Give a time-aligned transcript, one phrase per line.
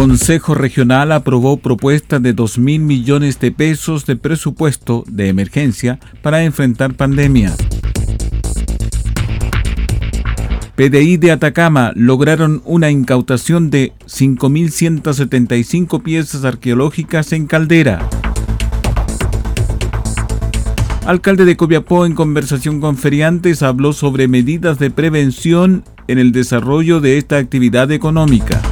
[0.00, 6.42] Consejo Regional aprobó propuesta de 2 mil millones de pesos de presupuesto de emergencia para
[6.42, 7.54] enfrentar pandemia.
[10.74, 18.08] PDI de Atacama lograron una incautación de 5.175 piezas arqueológicas en Caldera.
[21.04, 27.02] Alcalde de Copiapó en conversación con feriantes habló sobre medidas de prevención en el desarrollo
[27.02, 28.62] de esta actividad económica.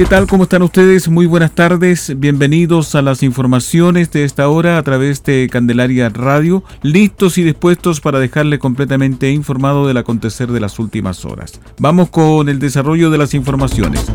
[0.00, 0.26] ¿Qué tal?
[0.26, 1.10] ¿Cómo están ustedes?
[1.10, 2.18] Muy buenas tardes.
[2.18, 8.00] Bienvenidos a las informaciones de esta hora a través de Candelaria Radio, listos y dispuestos
[8.00, 11.60] para dejarle completamente informado del acontecer de las últimas horas.
[11.78, 14.10] Vamos con el desarrollo de las informaciones.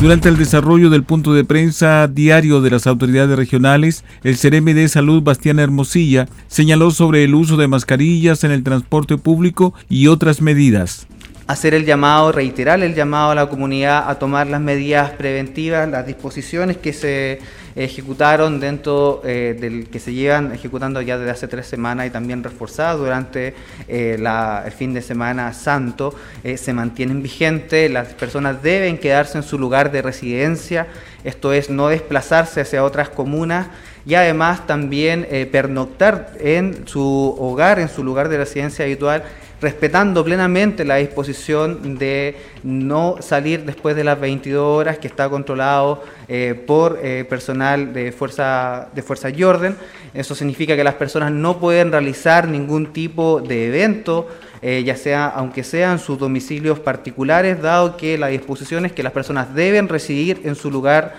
[0.00, 4.88] Durante el desarrollo del punto de prensa diario de las autoridades regionales, el CRM de
[4.88, 10.40] Salud Bastián Hermosilla señaló sobre el uso de mascarillas en el transporte público y otras
[10.40, 11.06] medidas
[11.48, 16.06] hacer el llamado, reiterar el llamado a la comunidad a tomar las medidas preventivas, las
[16.06, 17.38] disposiciones que se
[17.74, 22.44] ejecutaron dentro eh, del que se llevan ejecutando ya desde hace tres semanas y también
[22.44, 23.54] reforzadas durante
[23.88, 26.14] eh, el fin de semana santo,
[26.44, 30.86] eh, se mantienen vigentes, las personas deben quedarse en su lugar de residencia,
[31.24, 33.68] esto es no desplazarse hacia otras comunas
[34.04, 39.22] y además también pernoctar en su hogar, en su lugar de residencia habitual
[39.60, 46.04] respetando plenamente la disposición de no salir después de las 22 horas que está controlado
[46.28, 49.76] eh, por eh, personal de fuerza, de fuerza y orden.
[50.14, 54.28] Eso significa que las personas no pueden realizar ningún tipo de evento,
[54.62, 59.12] eh, ya sea, aunque sean sus domicilios particulares, dado que la disposición es que las
[59.12, 61.14] personas deben residir en su lugar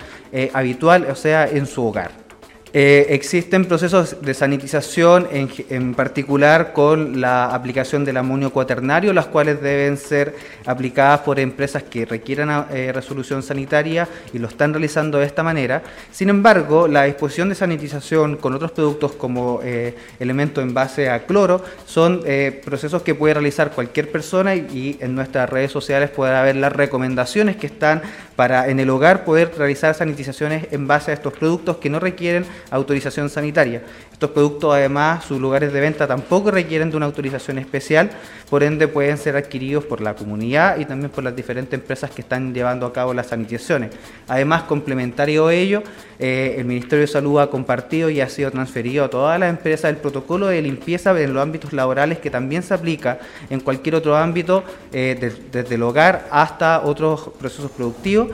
[0.53, 2.28] habitual, o sea, en su hogar.
[2.72, 9.59] Eh, existen procesos de sanitización, en, particular con la aplicación del amonio cuaternario, las cuales
[9.59, 10.35] deben ser
[10.68, 15.81] aplicadas por empresas que requieran eh, resolución sanitaria y lo están realizando de esta manera.
[16.12, 21.25] Sin embargo, la disposición de sanitización con otros productos como eh, elementos en base a
[21.25, 22.22] cloro son
[22.63, 27.56] procesos que puede realizar cualquier persona y, en nuestras redes sociales puede haber las recomendaciones
[27.56, 28.01] que están
[28.36, 32.46] para en el hogar poder realizar sanitizaciones en base a estos productos que no requieren
[32.72, 33.81] autorización sanitaria.
[34.12, 38.09] Estos productos, además, sus lugares de venta tampoco requieren de una autorización especial,
[38.50, 42.22] por ende pueden ser adquiridos por la comunidad y también por las diferentes empresas que
[42.22, 43.92] están llevando a cabo las sanitizaciones.
[44.28, 45.84] Además, complementario a ello,
[46.19, 49.90] eh, el Ministerio de Salud ha compartido y ha sido transferido a todas las empresas
[49.90, 53.19] el protocolo de limpieza en los ámbitos laborales que también se aplica
[53.50, 58.30] en cualquier otro ámbito, eh, desde el hogar hasta otros procesos productivos.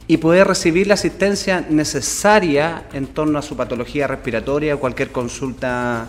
[0.07, 6.07] y poder recibir la asistencia necesaria en torno a su patología respiratoria o cualquier consulta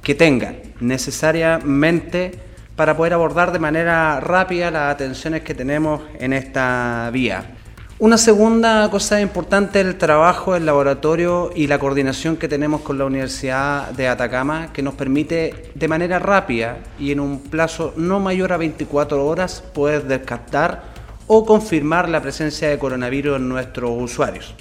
[0.00, 0.54] que tenga.
[0.78, 2.46] Necesariamente
[2.78, 7.44] para poder abordar de manera rápida las atenciones que tenemos en esta vía.
[7.98, 12.96] Una segunda cosa importante es el trabajo del laboratorio y la coordinación que tenemos con
[12.96, 18.20] la Universidad de Atacama, que nos permite de manera rápida y en un plazo no
[18.20, 20.84] mayor a 24 horas poder descartar
[21.26, 24.54] o confirmar la presencia de coronavirus en nuestros usuarios.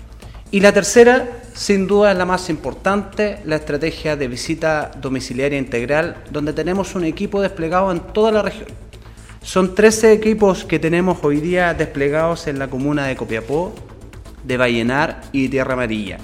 [0.50, 6.24] Y la tercera, sin duda, es la más importante, la estrategia de visita domiciliaria integral,
[6.32, 8.88] donde tenemos un equipo desplegado en toda la región
[9.48, 13.74] son 13 equipos que tenemos hoy día desplegados en la comuna de Copiapó,
[14.44, 16.18] de Vallenar y Tierra Amarilla,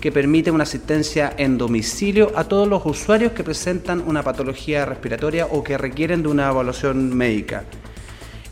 [0.00, 5.46] que permite una asistencia en domicilio a todos los usuarios que presentan una patología respiratoria
[5.46, 7.64] o que requieren de una evaluación médica.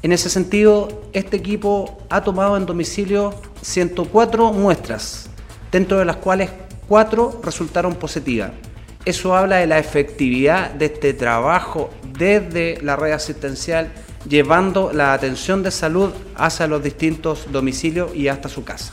[0.02, 5.30] En ese sentido, este equipo ha tomado en domicilio 104 muestras,
[5.70, 6.50] dentro de las cuales
[6.88, 8.52] 4 resultaron positivas.
[9.04, 13.92] Eso habla de la efectividad de este trabajo desde la red asistencial
[14.28, 18.92] llevando la atención de salud hacia los distintos domicilios y hasta su casa.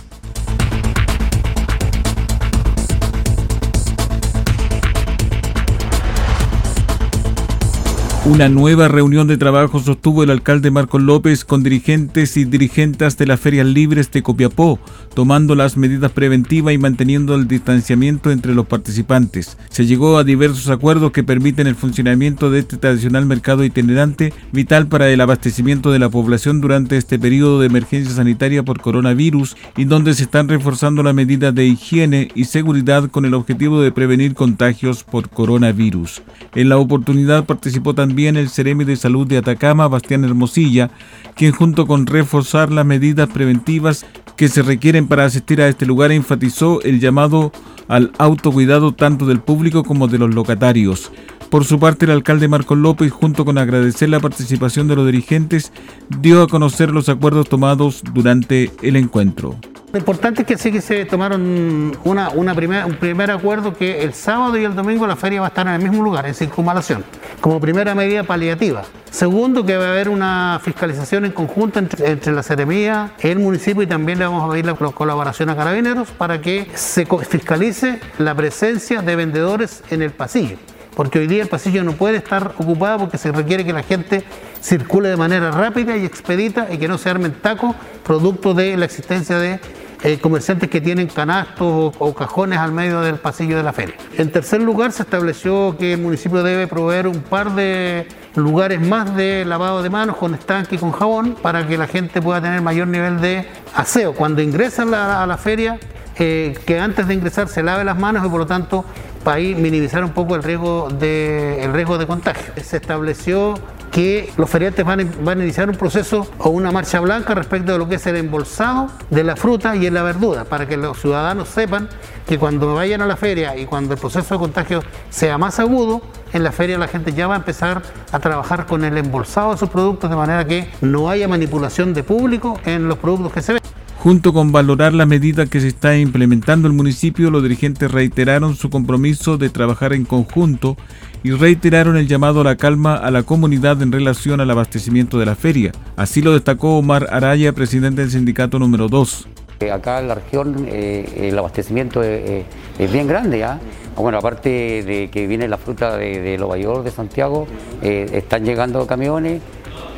[8.26, 13.26] Una nueva reunión de trabajo sostuvo el alcalde Marcos López con dirigentes y dirigentes de
[13.26, 14.80] las ferias libres de Copiapó,
[15.14, 19.58] tomando las medidas preventivas y manteniendo el distanciamiento entre los participantes.
[19.70, 24.88] Se llegó a diversos acuerdos que permiten el funcionamiento de este tradicional mercado itinerante, vital
[24.88, 29.84] para el abastecimiento de la población durante este periodo de emergencia sanitaria por coronavirus y
[29.84, 34.34] donde se están reforzando las medidas de higiene y seguridad con el objetivo de prevenir
[34.34, 36.22] contagios por coronavirus.
[36.56, 40.92] En la oportunidad participó también también el Ceremi de Salud de Atacama, Bastián Hermosilla,
[41.36, 44.06] quien junto con reforzar las medidas preventivas
[44.38, 47.52] que se requieren para asistir a este lugar enfatizó el llamado
[47.88, 51.12] al autocuidado tanto del público como de los locatarios.
[51.50, 55.74] Por su parte, el alcalde Marcos López, junto con agradecer la participación de los dirigentes,
[56.22, 59.58] dio a conocer los acuerdos tomados durante el encuentro.
[59.94, 62.54] Lo importante es que sí que se tomaron una, una
[62.84, 65.74] un primer acuerdo que el sábado y el domingo la feria va a estar en
[65.74, 67.06] el mismo lugar, en circunvalación,
[67.40, 68.82] como primera medida paliativa.
[69.12, 73.86] Segundo, que va a haber una fiscalización en conjunto entre, la Seremía, el municipio y
[73.88, 79.04] también le vamos a pedir la colaboración a Carabineros para que se fiscalice la presencia
[79.04, 80.58] de vendedores en el pasillo
[80.96, 84.24] porque hoy día el pasillo no puede estar ocupado porque se requiere que la gente
[84.62, 87.76] circule de manera rápida y expedita y que no se armen tacos
[88.06, 89.60] producto de la existencia de
[90.04, 93.96] eh, comerciantes que tienen canastos o, cajones al medio del pasillo de la feria.
[94.18, 99.16] En tercer lugar, se estableció que el municipio debe proveer un par de lugares más
[99.16, 102.62] de lavado de manos con estanque y con jabón para que la gente pueda tener
[102.62, 104.14] mayor nivel de aseo.
[104.14, 105.80] Cuando ingresan a la, feria,
[106.20, 108.84] eh, que antes de ingresar se lave las manos y por lo tanto
[109.24, 112.54] para minimizar un poco el riesgo de, el riesgo de contagio.
[112.64, 113.56] Se estableció
[113.92, 117.78] que los feriantes van, van, a iniciar un proceso o una marcha blanca respecto de
[117.78, 121.00] lo que es el embolsado de la fruta y en la verdura, para que los
[121.00, 121.88] ciudadanos sepan
[122.28, 126.02] que cuando vayan a la feria y cuando el proceso de contagio sea más agudo,
[126.34, 129.58] en la feria la gente ya va a empezar a trabajar con el embolsado de
[129.58, 133.54] sus productos de manera que no haya manipulación de público en los productos que se
[133.54, 133.63] ven.
[134.04, 138.70] Junto con valorar la medida que se está implementando el municipio, los dirigentes reiteraron su
[138.70, 140.76] compromiso de trabajar en conjunto
[141.24, 145.26] y reiteraron el llamado a la calma a la comunidad en relación al abastecimiento de
[145.26, 145.72] la feria.
[145.96, 149.30] Así lo destacó Omar Araya, presidente del sindicato número 2.
[149.62, 152.44] Eh, acá en la región eh, el abastecimiento es,
[152.92, 153.62] bien grande ya.
[153.96, 157.48] Bueno, aparte de que viene la fruta de, de Lovayor, de Santiago,
[157.82, 159.42] eh, están llegando camiones.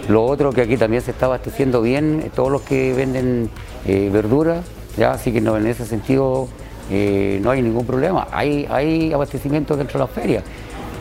[0.08, 3.50] Lo otro que aquí también se está abasteciendo bien, todos los que venden
[3.86, 4.64] verduras,
[4.98, 6.48] ya, así que en ese sentido
[6.90, 8.28] no hay ningún problema.
[8.32, 10.44] Hay, hay abastecimiento dentro de las ferias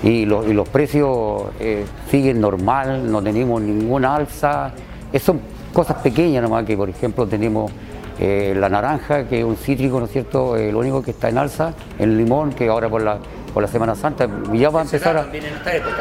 [0.05, 4.73] y, los precios eh, siguen normal, no tenemos ninguna alza.
[5.19, 5.41] son
[5.73, 7.73] cosas pequeñas nomás que, por ejemplo, tenemos
[8.21, 11.31] eh, la naranja, que es un cítrico, ¿no es cierto?, eh, lo único que está
[11.31, 13.19] en alza, el limón, que ahora por la,
[13.55, 15.27] por la Semana Santa ya va a empezar a,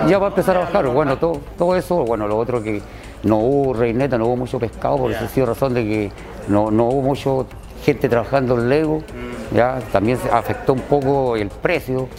[0.07, 0.88] ya va a, empezar a bajar.
[0.88, 2.81] Bueno, todo, todo eso, bueno, lo otro que
[3.22, 6.12] no hubo reineta, no hubo mucho pescado, por eso ha sido razón de que
[6.48, 7.45] no, no hubo mucho
[7.86, 9.55] gente trabajando en Lego, mm.
[9.55, 12.10] ya también se afectó un poco el precio.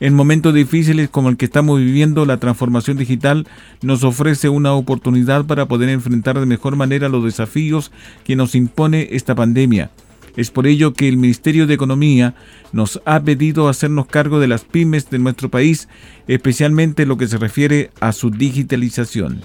[0.00, 3.48] En momentos difíciles como el que estamos viviendo, la transformación digital
[3.80, 7.90] nos ofrece una oportunidad para poder enfrentar de mejor manera los desafíos
[8.22, 9.90] que nos impone esta pandemia.
[10.36, 12.34] Es por ello que el Ministerio de Economía
[12.72, 15.88] nos ha pedido hacernos cargo de las pymes de nuestro país,
[16.28, 19.40] especialmente lo que se refiere a su digitalización.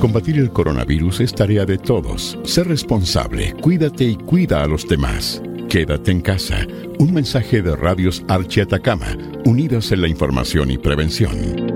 [0.00, 2.38] Combatir el coronavirus es tarea de todos.
[2.44, 5.42] Sé responsable, cuídate y cuida a los demás.
[5.68, 6.66] Quédate en casa.
[6.98, 11.75] Un mensaje de Radios Archi Atacama, unidos en la información y prevención.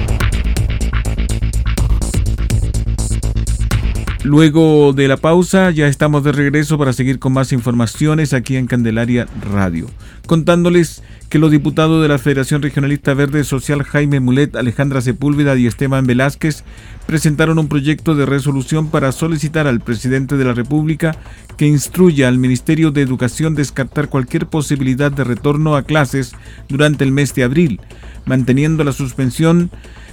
[4.23, 8.67] Luego de la pausa ya estamos de regreso para seguir con más informaciones aquí en
[8.67, 9.87] Candelaria Radio,
[10.27, 15.65] contándoles que los diputados de la Federación Regionalista Verde Social Jaime Mulet, Alejandra Sepúlveda y
[15.65, 16.63] Esteban Velázquez
[17.07, 21.15] presentaron un proyecto de resolución para solicitar al presidente de la República
[21.57, 26.33] que instruya al Ministerio de Educación descartar cualquier posibilidad de retorno a clases
[26.69, 27.81] durante el mes de abril,
[28.25, 29.71] manteniendo la suspensión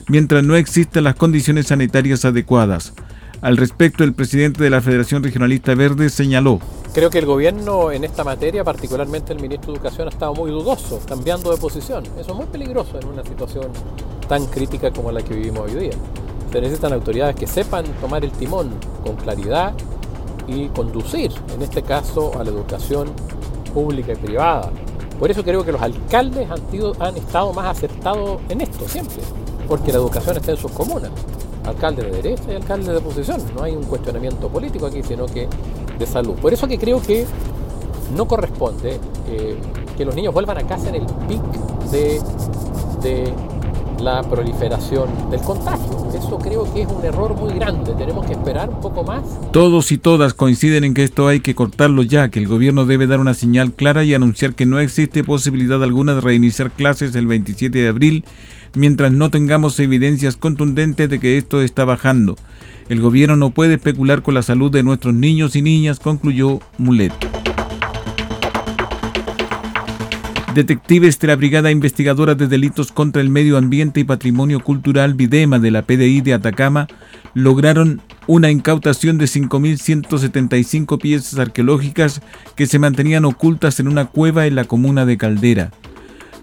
[0.08, 2.94] mientras no existan las condiciones sanitarias adecuadas.
[3.40, 6.58] Al respecto, el presidente de la Federación Regionalista Verde señaló.
[6.92, 10.50] Creo que el gobierno en esta materia, particularmente el ministro de Educación, ha estado muy
[10.50, 12.04] dudoso, cambiando de posición.
[12.18, 13.66] Eso es muy peligroso en una situación
[14.28, 15.92] tan crítica como la que vivimos hoy día.
[16.50, 18.70] Se necesitan autoridades que sepan tomar el timón
[19.04, 19.72] con claridad
[20.48, 23.12] y conducir, en este caso, a la educación
[23.72, 24.72] pública y privada.
[25.16, 26.60] Por eso creo que los alcaldes han,
[26.98, 29.22] han estado más acertados en esto siempre,
[29.68, 31.12] porque la educación está en sus comunas
[31.68, 33.40] alcalde de derecha y alcalde de oposición.
[33.54, 35.48] No hay un cuestionamiento político aquí, sino que
[35.98, 36.34] de salud.
[36.36, 37.26] Por eso que creo que
[38.14, 38.98] no corresponde
[39.28, 39.56] eh,
[39.96, 41.42] que los niños vuelvan a casa en el pic
[41.90, 42.20] de,
[43.02, 43.32] de
[44.00, 46.08] la proliferación del contagio.
[46.14, 47.92] Eso creo que es un error muy grande.
[47.92, 49.22] Tenemos que esperar un poco más.
[49.52, 53.06] Todos y todas coinciden en que esto hay que cortarlo ya, que el gobierno debe
[53.06, 57.26] dar una señal clara y anunciar que no existe posibilidad alguna de reiniciar clases el
[57.26, 58.24] 27 de abril
[58.74, 62.36] mientras no tengamos evidencias contundentes de que esto está bajando.
[62.88, 67.37] El gobierno no puede especular con la salud de nuestros niños y niñas, concluyó Mulet.
[70.58, 75.60] Detectives de la Brigada Investigadora de Delitos contra el Medio Ambiente y Patrimonio Cultural Videma
[75.60, 76.88] de la PDI de Atacama
[77.32, 82.22] lograron una incautación de 5.175 piezas arqueológicas
[82.56, 85.70] que se mantenían ocultas en una cueva en la comuna de Caldera.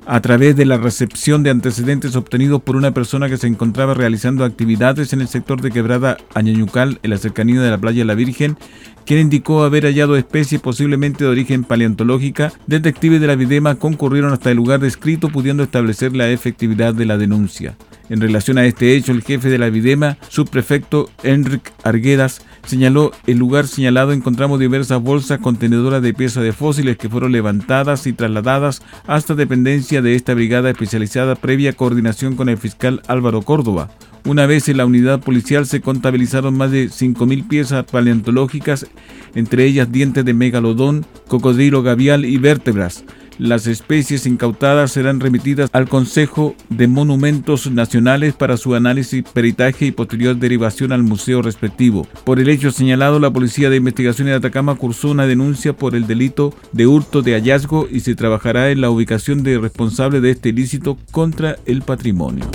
[0.05, 4.45] A través de la recepción de antecedentes obtenidos por una persona que se encontraba realizando
[4.45, 8.57] actividades en el sector de Quebrada Añañucal, en la cercanía de la playa La Virgen,
[9.05, 14.51] quien indicó haber hallado especies posiblemente de origen paleontológica, detectives de la Videma concurrieron hasta
[14.51, 17.75] el lugar descrito pudiendo establecer la efectividad de la denuncia.
[18.09, 23.37] En relación a este hecho, el jefe de la Videma, subprefecto Enric Arguedas, señaló el
[23.37, 28.81] lugar señalado encontramos diversas bolsas contenedoras de piezas de fósiles que fueron levantadas y trasladadas
[29.07, 33.89] hasta dependencia de esta brigada especializada previa coordinación con el fiscal Álvaro Córdoba.
[34.25, 38.87] Una vez en la unidad policial se contabilizaron más de 5.000 piezas paleontológicas,
[39.35, 43.03] entre ellas dientes de megalodón, cocodrilo gavial y vértebras.
[43.37, 49.91] Las especies incautadas serán remitidas al Consejo de Monumentos Nacionales para su análisis, peritaje y
[49.91, 52.07] posterior derivación al museo respectivo.
[52.23, 56.07] Por el hecho señalado, la Policía de Investigación de Atacama cursó una denuncia por el
[56.07, 60.49] delito de hurto de hallazgo y se trabajará en la ubicación de responsable de este
[60.49, 62.45] ilícito contra el patrimonio.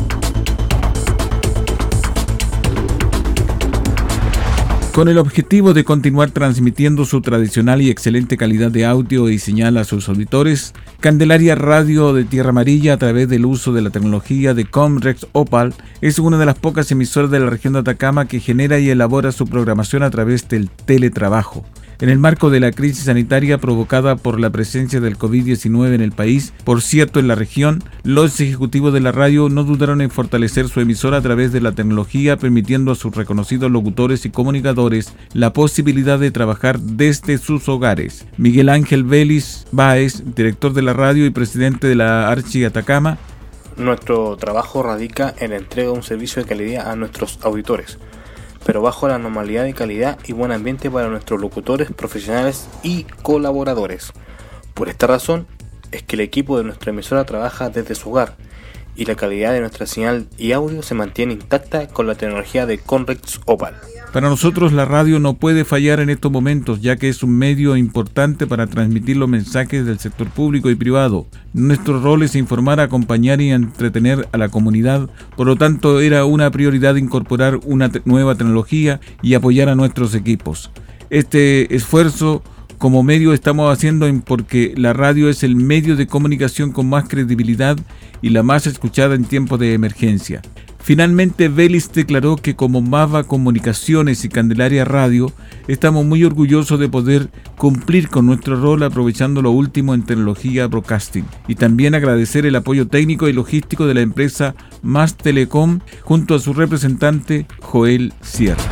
[4.93, 9.77] Con el objetivo de continuar transmitiendo su tradicional y excelente calidad de audio y señal
[9.77, 14.53] a sus auditores, Candelaria Radio de Tierra Amarilla, a través del uso de la tecnología
[14.53, 18.41] de Comrex Opal, es una de las pocas emisoras de la región de Atacama que
[18.41, 21.65] genera y elabora su programación a través del teletrabajo.
[22.01, 26.13] En el marco de la crisis sanitaria provocada por la presencia del COVID-19 en el
[26.13, 30.69] país, por cierto en la región, los ejecutivos de la radio no dudaron en fortalecer
[30.69, 35.53] su emisora a través de la tecnología, permitiendo a sus reconocidos locutores y comunicadores la
[35.53, 38.27] posibilidad de trabajar desde sus hogares.
[38.39, 43.19] Miguel Ángel Vélez Báez, director de la radio y presidente de la Archi Atacama,
[43.77, 47.99] nuestro trabajo radica en la entrega de un servicio de calidad a nuestros auditores
[48.65, 54.13] pero bajo la normalidad de calidad y buen ambiente para nuestros locutores, profesionales y colaboradores.
[54.75, 55.47] Por esta razón
[55.93, 58.37] es que el equipo de nuestra emisora trabaja desde su hogar
[59.01, 62.77] y la calidad de nuestra señal y audio se mantiene intacta con la tecnología de
[62.77, 63.75] Conrex Opal.
[64.13, 67.79] Para nosotros la radio no puede fallar en estos momentos, ya que es un medio
[67.79, 71.27] importante para transmitir los mensajes del sector público y privado.
[71.55, 76.51] Nuestro rol es informar, acompañar y entretener a la comunidad, por lo tanto era una
[76.51, 80.71] prioridad incorporar una nueva tecnología y apoyar a nuestros equipos.
[81.09, 82.43] Este esfuerzo
[82.81, 87.79] como medio estamos haciendo porque la radio es el medio de comunicación con más credibilidad
[88.23, 90.41] y la más escuchada en tiempos de emergencia.
[90.79, 95.31] Finalmente, Vélez declaró que como Mava Comunicaciones y Candelaria Radio,
[95.69, 101.27] estamos muy orgullosos de poder cumplir con nuestro rol aprovechando lo último en tecnología broadcasting
[101.49, 106.39] y también agradecer el apoyo técnico y logístico de la empresa Más Telecom junto a
[106.39, 108.65] su representante Joel Sierra.